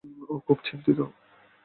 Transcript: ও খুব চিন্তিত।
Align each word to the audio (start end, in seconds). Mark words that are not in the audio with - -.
ও 0.29 0.33
খুব 0.39 0.57
চিন্তিত। 0.63 0.99